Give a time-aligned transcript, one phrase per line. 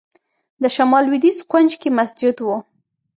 [0.61, 2.47] د شمال لوېدیځ کونج کې مسجد و.